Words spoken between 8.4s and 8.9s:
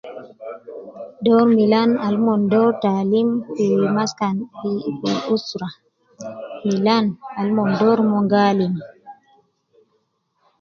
alim